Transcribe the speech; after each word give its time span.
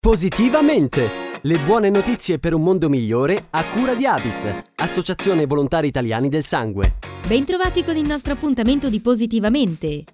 Positivamente! 0.00 1.08
Le 1.42 1.58
buone 1.58 1.90
notizie 1.90 2.38
per 2.38 2.54
un 2.54 2.62
mondo 2.62 2.88
migliore 2.88 3.46
a 3.50 3.64
cura 3.64 3.96
di 3.96 4.06
Avis, 4.06 4.48
Associazione 4.76 5.44
Volontari 5.44 5.88
Italiani 5.88 6.28
del 6.28 6.44
Sangue. 6.44 6.98
Bentrovati 7.26 7.82
con 7.82 7.96
il 7.96 8.06
nostro 8.06 8.34
appuntamento 8.34 8.88
di 8.88 9.00
Positivamente. 9.00 10.04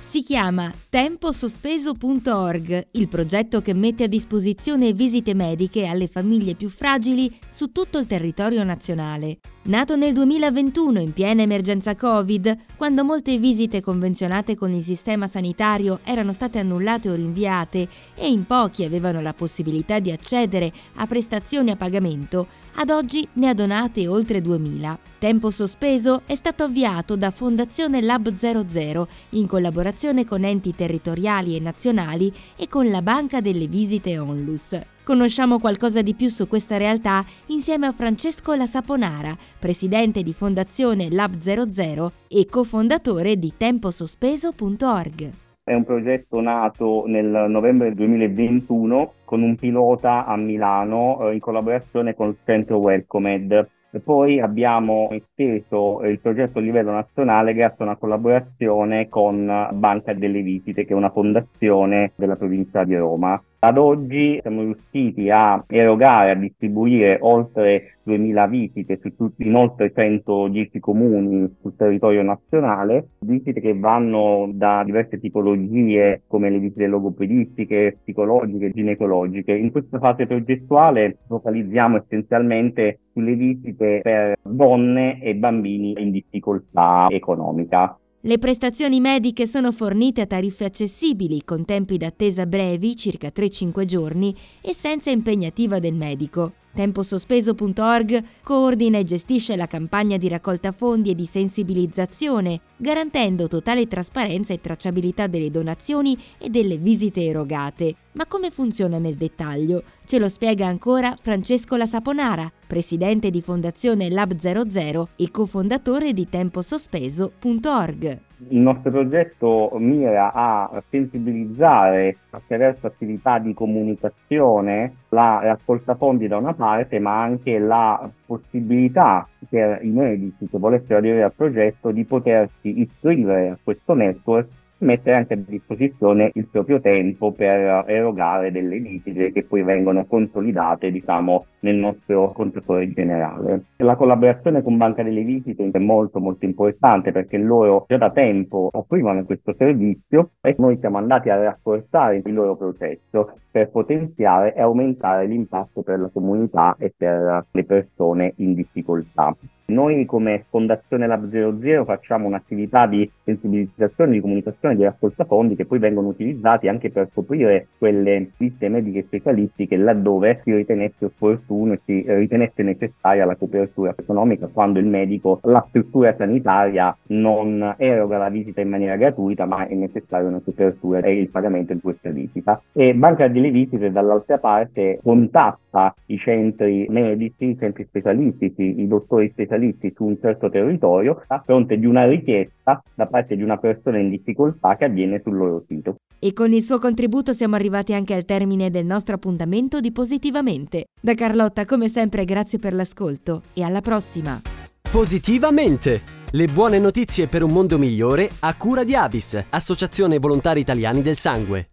Si 0.00 0.22
chiama 0.22 0.72
temposospeso.org, 0.88 2.86
il 2.92 3.08
progetto 3.08 3.60
che 3.60 3.74
mette 3.74 4.04
a 4.04 4.06
disposizione 4.06 4.92
visite 4.92 5.34
mediche 5.34 5.86
alle 5.86 6.06
famiglie 6.06 6.54
più 6.54 6.68
fragili 6.68 7.36
su 7.50 7.72
tutto 7.72 7.98
il 7.98 8.06
territorio 8.06 8.62
nazionale. 8.62 9.40
Nato 9.64 9.94
nel 9.94 10.12
2021 10.12 10.98
in 10.98 11.12
piena 11.12 11.42
emergenza 11.42 11.94
Covid, 11.94 12.56
quando 12.76 13.04
molte 13.04 13.38
visite 13.38 13.80
convenzionate 13.80 14.56
con 14.56 14.72
il 14.72 14.82
sistema 14.82 15.28
sanitario 15.28 16.00
erano 16.02 16.32
state 16.32 16.58
annullate 16.58 17.08
o 17.08 17.14
rinviate 17.14 17.86
e 18.16 18.28
in 18.28 18.44
pochi 18.44 18.82
avevano 18.82 19.20
la 19.20 19.32
possibilità 19.32 20.00
di 20.00 20.10
accedere 20.10 20.72
a 20.96 21.06
prestazioni 21.06 21.70
a 21.70 21.76
pagamento, 21.76 22.48
ad 22.74 22.90
oggi 22.90 23.24
ne 23.34 23.50
ha 23.50 23.54
donate 23.54 24.08
oltre 24.08 24.40
2000. 24.40 24.98
Tempo 25.20 25.50
Sospeso 25.50 26.22
è 26.26 26.34
stato 26.34 26.64
avviato 26.64 27.14
da 27.14 27.30
Fondazione 27.30 28.02
Lab 28.02 28.34
00 28.34 29.06
in 29.30 29.46
collaborazione 29.46 30.26
con 30.26 30.42
enti 30.42 30.74
territoriali 30.74 31.54
e 31.54 31.60
nazionali 31.60 32.32
e 32.56 32.66
con 32.66 32.90
la 32.90 33.00
Banca 33.00 33.40
delle 33.40 33.68
Visite 33.68 34.18
Onlus. 34.18 34.76
Conosciamo 35.04 35.58
qualcosa 35.58 36.00
di 36.00 36.14
più 36.14 36.28
su 36.28 36.46
questa 36.46 36.76
realtà 36.76 37.24
insieme 37.46 37.86
a 37.86 37.92
Francesco 37.92 38.54
La 38.54 38.66
Saponara, 38.66 39.36
presidente 39.58 40.22
di 40.22 40.32
Fondazione 40.32 41.10
Lab 41.10 41.40
00 41.40 42.12
e 42.28 42.46
cofondatore 42.46 43.36
di 43.36 43.52
temposospeso.org. 43.56 45.30
È 45.64 45.74
un 45.74 45.84
progetto 45.84 46.40
nato 46.40 47.02
nel 47.06 47.46
novembre 47.48 47.92
2021 47.94 49.12
con 49.24 49.42
un 49.42 49.56
pilota 49.56 50.24
a 50.24 50.36
Milano 50.36 51.28
eh, 51.28 51.34
in 51.34 51.40
collaborazione 51.40 52.14
con 52.14 52.28
il 52.28 52.36
centro 52.44 52.78
Welcomed. 52.78 53.68
Poi 54.04 54.40
abbiamo 54.40 55.08
esteso 55.10 56.00
il 56.04 56.20
progetto 56.20 56.58
a 56.58 56.62
livello 56.62 56.92
nazionale 56.92 57.54
grazie 57.54 57.84
a 57.84 57.88
una 57.88 57.96
collaborazione 57.96 59.08
con 59.08 59.68
Banca 59.72 60.14
delle 60.14 60.42
Visite, 60.42 60.84
che 60.84 60.92
è 60.92 60.96
una 60.96 61.10
fondazione 61.10 62.12
della 62.14 62.36
provincia 62.36 62.84
di 62.84 62.96
Roma. 62.96 63.42
Ad 63.64 63.78
oggi 63.78 64.40
siamo 64.40 64.62
riusciti 64.62 65.30
a 65.30 65.64
erogare, 65.68 66.32
a 66.32 66.34
distribuire 66.34 67.18
oltre 67.20 67.98
2000 68.02 68.46
visite 68.48 68.98
su 69.00 69.14
tutti, 69.14 69.46
in 69.46 69.54
oltre 69.54 69.92
110 69.94 70.80
comuni 70.80 71.48
sul 71.60 71.76
territorio 71.76 72.22
nazionale, 72.22 73.10
visite 73.20 73.60
che 73.60 73.78
vanno 73.78 74.50
da 74.52 74.82
diverse 74.82 75.20
tipologie 75.20 76.22
come 76.26 76.50
le 76.50 76.58
visite 76.58 76.88
logopedistiche, 76.88 77.98
psicologiche, 78.02 78.72
ginecologiche. 78.72 79.52
In 79.52 79.70
questa 79.70 80.00
fase 80.00 80.26
progettuale 80.26 81.18
focalizziamo 81.28 81.98
essenzialmente 81.98 82.98
sulle 83.12 83.36
visite 83.36 84.00
per 84.02 84.38
donne 84.42 85.22
e 85.22 85.36
bambini 85.36 85.94
in 85.98 86.10
difficoltà 86.10 87.06
economica. 87.10 87.96
Le 88.24 88.38
prestazioni 88.38 89.00
mediche 89.00 89.48
sono 89.48 89.72
fornite 89.72 90.20
a 90.20 90.26
tariffe 90.26 90.64
accessibili, 90.64 91.42
con 91.42 91.64
tempi 91.64 91.96
d'attesa 91.96 92.46
brevi, 92.46 92.94
circa 92.94 93.32
3-5 93.34 93.84
giorni, 93.84 94.32
e 94.60 94.72
senza 94.74 95.10
impegnativa 95.10 95.80
del 95.80 95.94
medico. 95.94 96.52
Temposospeso.org 96.72 98.24
coordina 98.44 98.98
e 98.98 99.04
gestisce 99.04 99.56
la 99.56 99.66
campagna 99.66 100.18
di 100.18 100.28
raccolta 100.28 100.70
fondi 100.70 101.10
e 101.10 101.14
di 101.16 101.26
sensibilizzazione, 101.26 102.60
garantendo 102.76 103.48
totale 103.48 103.88
trasparenza 103.88 104.52
e 104.52 104.60
tracciabilità 104.60 105.26
delle 105.26 105.50
donazioni 105.50 106.16
e 106.38 106.48
delle 106.48 106.76
visite 106.76 107.24
erogate. 107.24 107.96
Ma 108.14 108.26
come 108.26 108.50
funziona 108.50 108.98
nel 108.98 109.14
dettaglio? 109.14 109.82
Ce 110.04 110.18
lo 110.18 110.28
spiega 110.28 110.66
ancora 110.66 111.16
Francesco 111.18 111.76
La 111.76 111.86
Saponara, 111.86 112.50
presidente 112.66 113.30
di 113.30 113.40
Fondazione 113.40 114.10
Lab 114.10 114.36
00 114.36 115.08
e 115.16 115.30
cofondatore 115.30 116.12
di 116.12 116.28
temposospeso.org. 116.28 118.18
Il 118.48 118.58
nostro 118.58 118.90
progetto 118.90 119.70
mira 119.78 120.30
a 120.34 120.82
sensibilizzare 120.90 122.18
attraverso 122.30 122.86
attività 122.86 123.38
di 123.38 123.54
comunicazione 123.54 124.96
la 125.08 125.40
raccolta 125.42 125.94
fondi 125.94 126.28
da 126.28 126.36
una 126.36 126.52
parte, 126.52 126.98
ma 126.98 127.22
anche 127.22 127.58
la 127.58 128.10
possibilità 128.26 129.26
per 129.48 129.78
i 129.82 129.90
medici 129.90 130.48
che 130.50 130.58
volessero 130.58 130.98
aderire 130.98 131.22
al 131.22 131.32
progetto 131.32 131.90
di 131.92 132.04
potersi 132.04 132.80
iscrivere 132.80 133.48
a 133.48 133.58
questo 133.62 133.94
network 133.94 134.48
mettere 134.82 135.16
anche 135.16 135.34
a 135.34 135.36
disposizione 135.36 136.30
il 136.34 136.46
proprio 136.46 136.80
tempo 136.80 137.32
per 137.32 137.84
erogare 137.86 138.50
delle 138.52 138.78
visite 138.78 139.32
che 139.32 139.44
poi 139.44 139.62
vengono 139.62 140.04
consolidate 140.06 140.90
diciamo 140.90 141.46
nel 141.62 141.76
nostro 141.76 142.32
contatore 142.32 142.92
generale. 142.92 143.64
La 143.76 143.96
collaborazione 143.96 144.62
con 144.62 144.76
Banca 144.76 145.02
delle 145.02 145.22
Visite 145.22 145.68
è 145.70 145.78
molto 145.78 146.20
molto 146.20 146.44
importante 146.44 147.12
perché 147.12 147.38
loro 147.38 147.84
già 147.88 147.96
da 147.96 148.10
tempo 148.10 148.68
offrivano 148.72 149.24
questo 149.24 149.54
servizio 149.56 150.30
e 150.40 150.54
noi 150.58 150.78
siamo 150.78 150.98
andati 150.98 151.30
a 151.30 151.42
rafforzare 151.42 152.22
il 152.24 152.32
loro 152.32 152.56
processo 152.56 153.34
per 153.50 153.70
potenziare 153.70 154.54
e 154.54 154.60
aumentare 154.60 155.26
l'impatto 155.26 155.82
per 155.82 156.00
la 156.00 156.08
comunità 156.12 156.74
e 156.78 156.92
per 156.96 157.46
le 157.50 157.64
persone 157.64 158.32
in 158.36 158.54
difficoltà. 158.54 159.34
Noi 159.64 160.04
come 160.04 160.44
Fondazione 160.50 161.06
Lab 161.06 161.30
00 161.30 161.84
facciamo 161.84 162.26
un'attività 162.26 162.86
di 162.86 163.10
sensibilizzazione, 163.24 164.12
di 164.12 164.20
comunicazione, 164.20 164.76
di 164.76 164.82
raccolta 164.82 165.24
fondi 165.24 165.54
che 165.54 165.64
poi 165.64 165.78
vengono 165.78 166.08
utilizzati 166.08 166.68
anche 166.68 166.90
per 166.90 167.08
coprire 167.12 167.68
quelle 167.78 168.32
liste 168.36 168.68
mediche 168.68 169.04
specialistiche 169.04 169.76
laddove 169.76 170.40
si 170.44 170.54
ritenesse 170.54 171.06
opportuno 171.06 171.51
e 171.52 171.80
si 171.84 172.04
ritenesse 172.06 172.62
necessaria 172.62 173.24
la 173.24 173.36
copertura 173.36 173.94
economica 173.96 174.48
quando 174.52 174.78
il 174.78 174.86
medico, 174.86 175.40
la 175.42 175.64
struttura 175.68 176.14
sanitaria 176.16 176.96
non 177.08 177.74
eroga 177.76 178.18
la 178.18 178.28
visita 178.28 178.60
in 178.60 178.68
maniera 178.68 178.96
gratuita 178.96 179.44
ma 179.44 179.66
è 179.66 179.74
necessaria 179.74 180.28
una 180.28 180.40
copertura 180.42 181.00
e 181.00 181.18
il 181.18 181.28
pagamento 181.28 181.74
di 181.74 181.80
questa 181.80 182.10
visita. 182.10 182.60
E 182.72 182.94
Banca 182.94 183.28
delle 183.28 183.50
Visite 183.50 183.92
dall'altra 183.92 184.38
parte 184.38 184.98
contatta 185.02 185.94
i 186.06 186.16
centri 186.16 186.86
medici, 186.88 187.50
i 187.50 187.58
centri 187.58 187.84
specialistici, 187.84 188.80
i 188.80 188.86
dottori 188.88 189.28
specialisti 189.28 189.50
specialisti 189.52 189.92
su 189.94 190.04
un 190.04 190.18
certo 190.20 190.48
territorio 190.48 191.22
a 191.26 191.42
fronte 191.44 191.78
di 191.78 191.86
una 191.86 192.06
richiesta 192.06 192.82
da 192.94 193.06
parte 193.06 193.36
di 193.36 193.42
una 193.42 193.58
persona 193.58 193.98
in 193.98 194.10
difficoltà 194.10 194.76
che 194.76 194.84
avviene 194.84 195.20
sul 195.22 195.36
loro 195.36 195.64
sito. 195.66 195.96
E 196.24 196.32
con 196.34 196.52
il 196.52 196.62
suo 196.62 196.78
contributo 196.78 197.32
siamo 197.32 197.56
arrivati 197.56 197.94
anche 197.94 198.14
al 198.14 198.24
termine 198.24 198.70
del 198.70 198.84
nostro 198.84 199.16
appuntamento 199.16 199.80
di 199.80 199.90
Positivamente. 199.90 200.84
Da 201.00 201.14
Carlotta, 201.14 201.64
come 201.64 201.88
sempre, 201.88 202.24
grazie 202.24 202.60
per 202.60 202.74
l'ascolto 202.74 203.42
e 203.54 203.64
alla 203.64 203.80
prossima. 203.80 204.40
Positivamente! 204.88 206.20
Le 206.30 206.46
buone 206.46 206.78
notizie 206.78 207.26
per 207.26 207.42
un 207.42 207.50
mondo 207.50 207.76
migliore 207.76 208.30
a 208.38 208.54
cura 208.54 208.84
di 208.84 208.94
Avis, 208.94 209.46
Associazione 209.50 210.20
Volontari 210.20 210.60
Italiani 210.60 211.02
del 211.02 211.16
Sangue. 211.16 211.70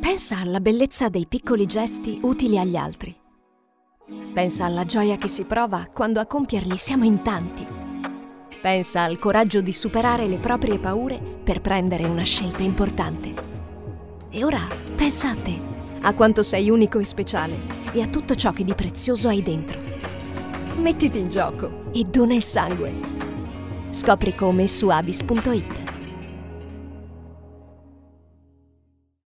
Pensa 0.00 0.38
alla 0.38 0.60
bellezza 0.60 1.08
dei 1.08 1.26
piccoli 1.28 1.66
gesti 1.66 2.20
utili 2.22 2.60
agli 2.60 2.76
altri. 2.76 3.12
Pensa 4.32 4.66
alla 4.66 4.84
gioia 4.84 5.16
che 5.16 5.26
si 5.26 5.44
prova 5.46 5.88
quando 5.92 6.20
a 6.20 6.26
compierli 6.26 6.76
siamo 6.76 7.04
in 7.04 7.22
tanti. 7.24 7.75
Pensa 8.66 9.02
al 9.02 9.20
coraggio 9.20 9.60
di 9.60 9.72
superare 9.72 10.26
le 10.26 10.38
proprie 10.38 10.80
paure 10.80 11.20
per 11.20 11.60
prendere 11.60 12.04
una 12.04 12.24
scelta 12.24 12.64
importante. 12.64 13.32
E 14.28 14.42
ora 14.42 14.66
pensa 14.96 15.30
a 15.30 15.36
te, 15.36 15.56
a 16.00 16.12
quanto 16.14 16.42
sei 16.42 16.68
unico 16.68 16.98
e 16.98 17.04
speciale 17.04 17.60
e 17.92 18.02
a 18.02 18.08
tutto 18.08 18.34
ciò 18.34 18.50
che 18.50 18.64
di 18.64 18.74
prezioso 18.74 19.28
hai 19.28 19.40
dentro. 19.40 19.80
Mettiti 20.78 21.20
in 21.20 21.28
gioco 21.28 21.84
e 21.92 22.02
dona 22.10 22.34
il 22.34 22.42
sangue. 22.42 22.92
Scopri 23.90 24.34
come 24.34 24.66
su 24.66 24.88
abis.it. 24.88 25.95